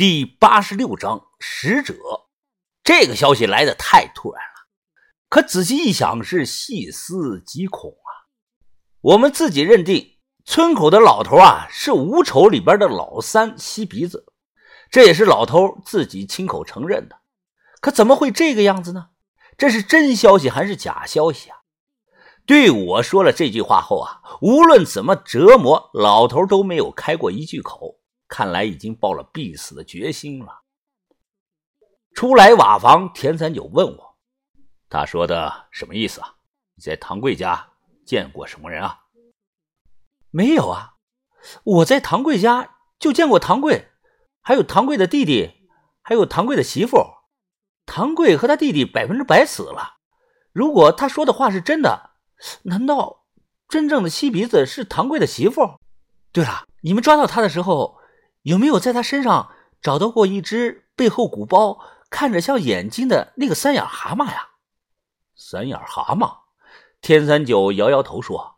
[0.00, 1.94] 第八十六章使者。
[2.82, 4.66] 这个消息来的太突然了，
[5.28, 8.08] 可仔细一想，是细思极恐啊！
[9.02, 10.16] 我们自己认定
[10.46, 14.24] 村口的老头啊是五丑里边的老三吸鼻子，
[14.90, 17.16] 这也是老头自己亲口承认的。
[17.82, 19.08] 可怎么会这个样子呢？
[19.58, 21.58] 这是真消息还是假消息啊？
[22.46, 27.99] 对我说了这句话后啊，无论怎么折磨，老头都没有开过一句口，
[28.30, 30.62] 看来已经抱了必死的决心了。
[32.14, 34.16] 出来瓦房，田三九问我
[34.88, 36.36] ：“他说的什么意思啊？
[36.76, 37.68] 你在唐贵家
[38.06, 39.00] 见过什么人啊
[40.30, 40.94] ？”“没有啊，
[41.64, 43.88] 我在唐贵家就见过唐贵，
[44.40, 45.68] 还有唐贵的弟弟，
[46.02, 46.98] 还有唐贵的媳妇。
[47.84, 49.96] 唐贵和他弟弟百分之百死了。
[50.52, 52.10] 如果他说的话是真的，
[52.62, 53.24] 难道
[53.68, 55.80] 真正的吸鼻子是唐贵的媳妇？
[56.32, 57.99] 对了，你们抓到他的时候，
[58.42, 61.78] 有没有在他身上找到过一只背后鼓包？”
[62.10, 64.48] 看着像眼睛的那个三眼蛤蟆呀，
[65.36, 66.38] 三眼蛤蟆。
[67.00, 68.56] 天三九摇摇头说：“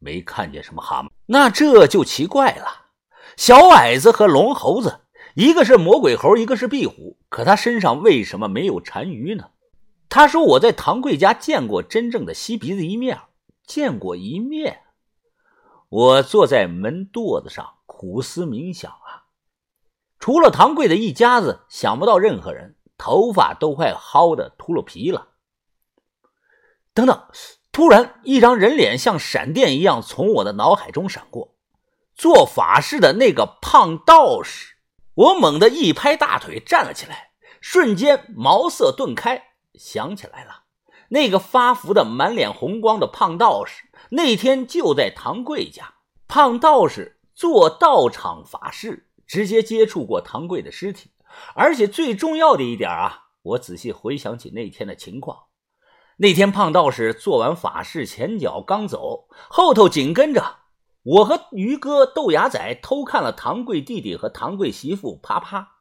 [0.00, 2.86] 没看见什么蛤蟆。”那这就奇怪了。
[3.36, 5.00] 小矮子和龙猴子，
[5.34, 9.50] 一个是魔鬼猴，一个是壁虎，可他身上为什么没有单于呢？
[10.08, 13.20] 他说：“我在唐贵家见过真正的吸鼻子一面，
[13.66, 14.80] 见过一面。”
[15.90, 19.23] 我坐在门垛子上苦思冥想啊，
[20.24, 22.76] 除了唐贵的一家子，想不到任何人。
[22.96, 25.28] 头发都快薅的秃噜皮了。
[26.94, 27.28] 等等，
[27.70, 31.56] 突然一张人脸像闪电一样从我的脑海中闪过，
[32.14, 34.76] 做法事的那个胖道士。
[35.12, 40.62] 我猛地一拍大腿，站了起来，瞬间茅塞顿开，想起来了，
[41.08, 45.96] 那个发福的满脸红光的胖道士，那天就在唐贵家。
[46.26, 51.10] 胖道士做道场法事，直接接触过唐贵的尸体。
[51.54, 55.44] 而且最重要的一点啊，我仔细回想起那天的情况。
[56.18, 60.58] 那天胖道士做完法事，前脚刚走，后头紧跟着
[61.02, 65.78] 我和于哥、豆芽仔偷看了唐贵弟弟和唐贵媳妇啪啪。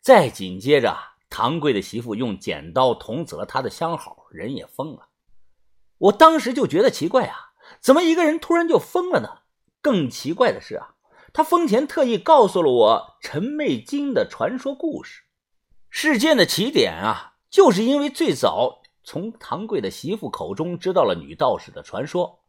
[0.00, 0.96] 再紧接着，
[1.28, 5.08] 唐贵的媳妇用剪刀捅死了他的相好，人也疯了。
[5.98, 7.52] 我当时就觉得奇怪啊，
[7.82, 9.42] 怎么一个人突然就疯了呢？
[9.82, 10.94] 更奇怪的是啊。
[11.32, 15.22] 他疯前特意告诉了我陈媚金的传说故事。
[15.88, 22.40] 事件的起点啊，就是因为最早从唐贵的媳妇口中知道了女道士的传说，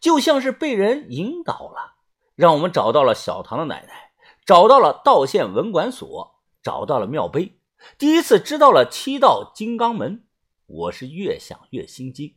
[0.00, 1.96] 就像是被人引导了，
[2.34, 4.12] 让我们找到了小唐的奶奶，
[4.44, 7.58] 找到了道县文管所，找到了庙碑，
[7.98, 10.24] 第一次知道了七道金刚门。
[10.66, 12.34] 我是越想越心惊，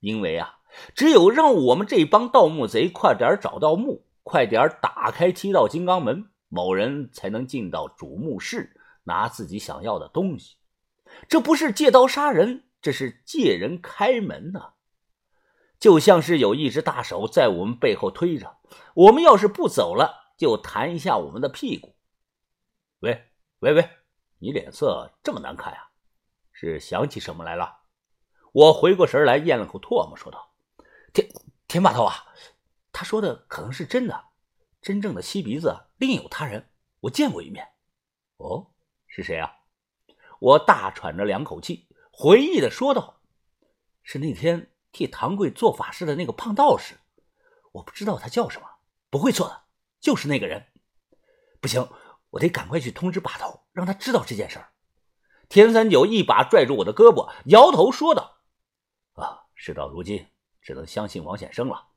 [0.00, 0.58] 因为啊，
[0.94, 4.03] 只有让我们这帮盗墓贼快点找到墓。
[4.24, 10.56] 快点打开七道金刚门，某人才能进到主墓室拿自己想要的东西。
[11.28, 14.72] 这不是借刀杀人，这是借人开门呐！
[15.78, 18.56] 就像是有一只大手在我们背后推着，
[18.94, 21.94] 我们要是不走了，就弹一下我们的屁股。
[23.00, 23.26] 喂
[23.58, 23.90] 喂喂，
[24.38, 25.90] 你脸色这么难看呀？
[26.50, 27.80] 是想起什么来了？
[28.52, 30.54] 我回过神来，咽了口唾沫，说道
[31.12, 31.28] ：“田
[31.68, 32.14] 田把头啊！”
[32.94, 34.26] 他说的可能是真的，
[34.80, 37.72] 真正的吸鼻子另有他人，我见过一面。
[38.36, 38.70] 哦，
[39.08, 39.52] 是谁啊？
[40.38, 43.20] 我大喘着两口气，回忆的说道
[44.04, 46.94] ：“是那天替唐贵做法事的那个胖道士，
[47.72, 48.68] 我不知道他叫什么，
[49.10, 49.64] 不会错的，
[50.00, 50.68] 就是那个人。
[51.60, 51.88] 不行，
[52.30, 54.70] 我得赶快去通知把头，让他知道这件事儿。”
[55.50, 58.38] 田三九一把拽住我的胳膊，摇头说道
[59.14, 60.28] ：“啊，事到如今，
[60.62, 61.88] 只能相信王显生了。”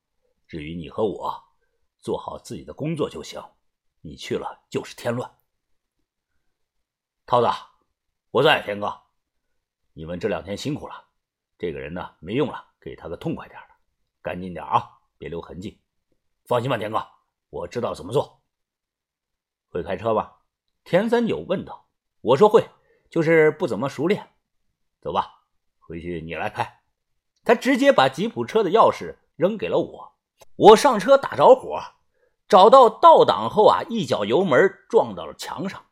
[0.47, 1.43] 至于你和我，
[1.99, 3.43] 做好自己的工作就行。
[4.01, 5.29] 你去了就是添乱。
[7.25, 7.47] 涛子，
[8.31, 9.01] 我在，田哥，
[9.91, 11.09] 你们这两天辛苦了。
[11.57, 13.75] 这个人呢，没用了，给他个痛快点的，
[14.21, 15.81] 干净点啊，别留痕迹。
[16.45, 17.05] 放心吧，田哥，
[17.49, 18.41] 我知道怎么做。
[19.67, 20.43] 会开车吧？
[20.85, 21.89] 田三九问道。
[22.21, 22.69] 我说会，
[23.09, 24.35] 就是不怎么熟练。
[25.01, 25.43] 走吧，
[25.79, 26.83] 回去你来开。
[27.43, 30.16] 他直接把吉普车的钥匙扔给了我。
[30.55, 31.79] 我上车打着火，
[32.47, 35.85] 找到倒档后啊，一脚油门撞到了墙上。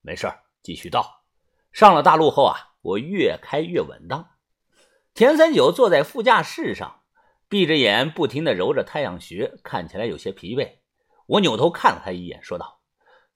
[0.00, 0.32] 没事
[0.62, 1.22] 继续倒。
[1.72, 4.30] 上了大路后啊，我越开越稳当。
[5.14, 7.02] 田三九坐在副驾驶上，
[7.48, 10.78] 闭着眼不停地揉着太阳穴，看起来有些疲惫。
[11.26, 12.80] 我扭头看了他一眼，说道：“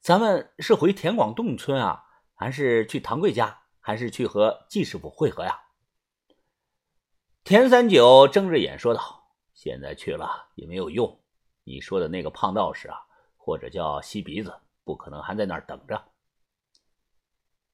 [0.00, 2.02] 咱们是回田广洞村啊，
[2.34, 5.60] 还是去唐贵家，还是去和季师傅会合呀？”
[7.44, 9.23] 田三九睁着眼说道。
[9.54, 11.20] 现在去了也没有用，
[11.62, 12.98] 你说的那个胖道士啊，
[13.36, 14.54] 或者叫吸鼻子，
[14.84, 16.02] 不可能还在那儿等着。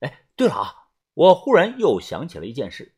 [0.00, 0.75] 哎对了啊，
[1.15, 2.94] 我忽然又想起了一件事。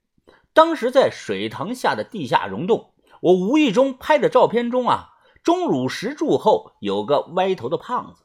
[0.52, 5.10] 当时在水塘下的地下溶洞，我无意中拍的照片中啊，
[5.42, 8.24] 钟乳石柱后有个歪头的胖子，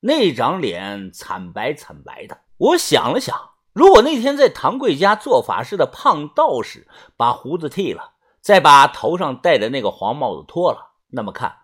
[0.00, 2.42] 那张脸惨白惨白的。
[2.58, 8.12] 我想了想，如果那天在唐贵家做法事的胖道士把胡子剃了，
[8.46, 11.62] 再把头上戴的那个黄帽子脱了，那么看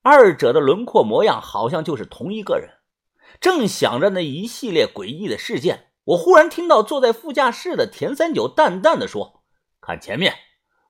[0.00, 2.70] 二者的轮廓模样，好像就是同一个人。
[3.38, 9.42] 正想着那一系列诡异的事件，我忽然听到坐在副驾驶的田三九淡淡的说。
[9.82, 10.36] 看前面，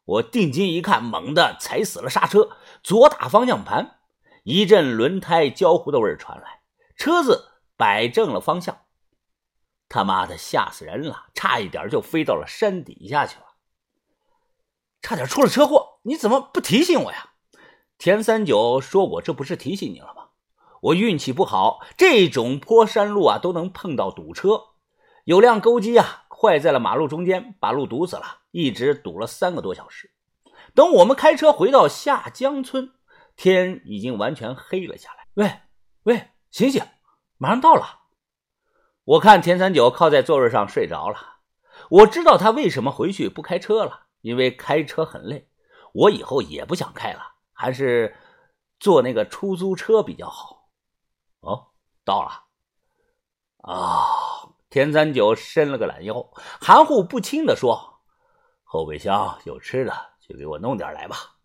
[0.04, 2.50] 我定睛一看，猛地踩死了刹车，
[2.84, 3.96] 左打方向盘，
[4.44, 6.60] 一阵轮胎焦糊的味儿传来，
[6.94, 8.82] 车子摆正了方向。
[9.88, 11.24] 他妈的，吓死人了！
[11.34, 13.46] 差一点就飞到了山底下去了，
[15.02, 15.98] 差点出了车祸。
[16.04, 17.32] 你怎么不提醒我呀？
[17.98, 20.28] 田三九说我，这不是提醒你了吗？
[20.80, 24.60] 我运气不好，这种坡山路啊都能碰到堵车，
[25.24, 28.38] 有辆钩机啊坏在了马路中间，把路堵死了。
[28.50, 30.10] 一直堵了三个多小时，
[30.74, 32.92] 等我们开车回到下江村，
[33.36, 35.26] 天已经完全黑了下来。
[35.34, 35.60] 喂
[36.02, 36.84] 喂，醒醒，
[37.38, 38.00] 马上到了！
[39.04, 41.38] 我看田三九靠在座位上睡着了，
[41.88, 45.50] 我知道他为什么回去不开车了，因为开车很累。
[45.92, 47.20] 我以后也不想开了，
[47.52, 48.16] 还是
[48.80, 50.70] 坐那个出租车比较好。
[51.40, 51.68] 哦，
[52.02, 52.30] 到了
[53.58, 54.48] 啊！
[54.70, 58.00] 田三九伸了个懒腰，含糊不清地说。
[58.64, 61.36] 后备箱有吃的，去给我弄点来吧。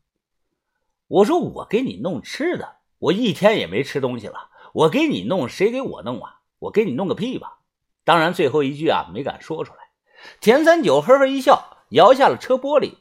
[1.07, 6.39] 我说我给你弄吃的，我一天也没吃东西了，我给你弄，谁给我弄啊？
[6.59, 7.59] 我给你弄个屁吧！
[8.05, 9.79] 当然，最后一句啊没敢说出来。
[10.39, 12.97] 田三九呵呵一笑，摇下了车玻璃，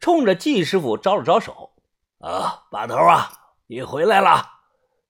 [0.00, 1.72] 冲着季师傅招了招手
[2.20, 3.30] ：“啊，把头啊，
[3.66, 4.44] 你回来了。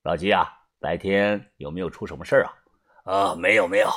[0.03, 0.49] 老季啊，
[0.81, 3.13] 白天有没有出什么事啊？
[3.13, 3.91] 啊，没有没有，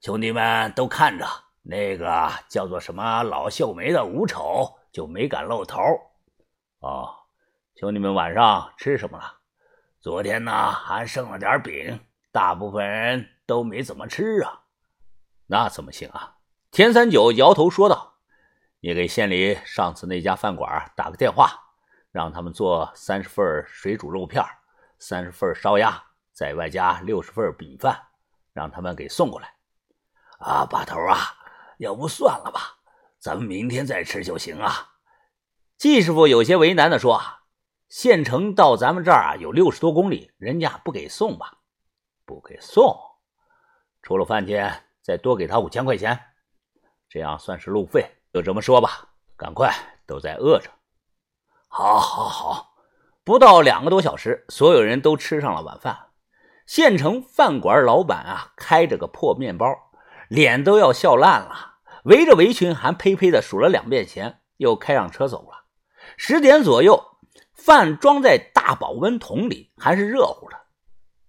[0.00, 1.26] 兄弟们都看着。”
[1.70, 5.82] 那个叫做什么老秀梅的吴丑就没敢露头。
[6.78, 7.14] 哦，
[7.76, 9.34] 兄弟们晚上吃什么了？
[10.00, 12.00] 昨天呢还剩了点饼，
[12.32, 14.62] 大部分人都没怎么吃啊。
[15.46, 16.36] 那怎么行啊？
[16.70, 18.14] 田三九摇头说道
[18.80, 21.50] ：“你给县里上次那家饭馆打个电话，
[22.12, 24.44] 让他们做三十份水煮肉片，
[24.98, 26.00] 三十份烧鸭，
[26.32, 28.00] 再外加六十份米饭，
[28.52, 29.52] 让他们给送过来。”
[30.38, 31.34] 啊，把头啊！
[31.78, 32.78] 要不算了吧，
[33.18, 34.94] 咱们明天再吃就行啊。
[35.76, 37.20] 季师傅有些为难的说
[37.88, 41.58] ：“县城到咱们这儿啊有六十多公里，人家不给送吧？
[42.24, 42.96] 不给送，
[44.02, 46.16] 除了饭钱，再多给他五千块钱，
[47.08, 48.08] 这样算是路费。
[48.38, 49.74] 就这么说吧，赶快，
[50.06, 50.70] 都在饿着。”
[51.66, 52.76] 好，好，好。
[53.24, 56.06] 不到两个多小时，所有人都吃上了晚饭。
[56.64, 59.66] 县城饭馆老板啊，开着个破面包。
[60.28, 65.64] 脸都要笑烂了，围着围裙还呸呸的数了两遍钱，又开上车走了。
[66.16, 67.18] 十点左右，
[67.52, 70.56] 饭装在大保温桶里，还是热乎的，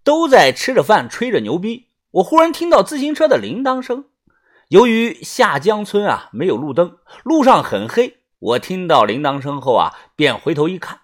[0.04, 1.90] 都在吃着饭，吹着牛逼。
[2.12, 4.06] 我忽然听到自行车的铃铛声。
[4.70, 11.00] 由于下江村啊没有路灯，路上很黑，我听到铃铛声后啊，便回头一看，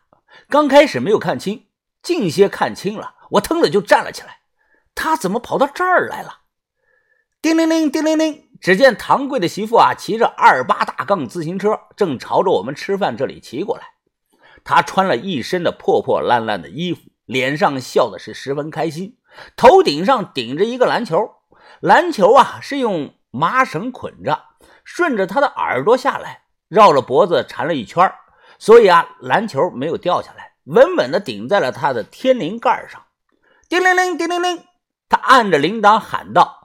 [0.48, 1.66] 刚开始没有看清，
[2.04, 4.42] 近些看清了，我腾的就站了起来。
[4.94, 6.42] 他怎么跑到这儿来了？
[7.42, 8.50] 叮铃铃，叮铃铃！
[8.62, 13.84] 只见唐贵的媳妇啊，骑着二八大杠自行车，正朝着我们吃饭这里骑过来。
[14.64, 19.18] 她穿了一身的破破烂烂的衣服，脸上笑的是十分开心，
[19.58, 21.32] 头顶上顶着一个篮球，
[21.80, 24.42] 篮球啊是用麻绳捆着，
[24.84, 28.10] 顺着他的耳朵下来，绕着脖子缠了一圈，
[28.58, 33.02] 所以啊，篮球没有掉下来，稳稳的顶在了他的天灵盖上。
[33.68, 34.64] 叮铃铃，叮铃铃！
[35.10, 36.56] 他按着铃铛喊道。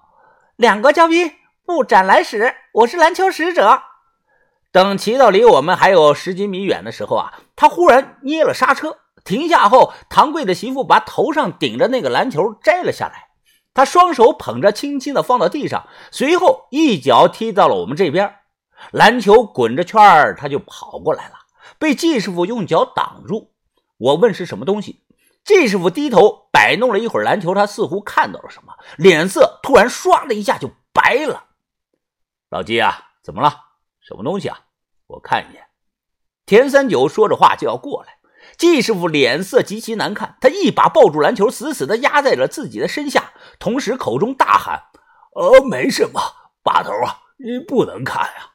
[0.56, 1.32] 两个嘉宾
[1.66, 3.82] 不斩来使，我是篮球使者。
[4.70, 13.29] 等骑到离我们还有十几米远的时候啊，他忽然捏了刹车，停下后，唐贵的媳妇把头上顶着那个篮球摘了下来，
[13.72, 18.36] 他双手捧着，轻轻的放到地上，随后一脚踢到了我们这边，
[18.90, 21.34] 篮球滚着圈儿，他就跑过来了，
[21.78, 23.52] 被季师傅用脚挡住。
[23.98, 25.04] 我问是什么东西。
[25.42, 31.44] 季师傅低头摆弄了一会儿篮球，他似乎看到了什么，脸色突然唰的一下就白了。
[32.50, 33.54] 老季啊，怎么了？
[34.00, 34.60] 什么东西啊？
[35.06, 35.64] 我看一眼。
[36.44, 38.18] 田三九说着话就要过来，
[38.58, 44.82] 季师傅脸色极其难看，他一把抱住篮球，死死的压在了自己的身下，同时口中大喊
[45.34, 46.20] ：“呃，没什么，
[46.62, 48.49] 把头啊，你不能看啊。”